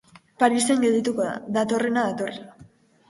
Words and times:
Parisen 0.43 0.79
geldituko 0.85 1.27
da, 1.27 1.35
datorrena 1.59 2.07
datorrela. 2.09 2.61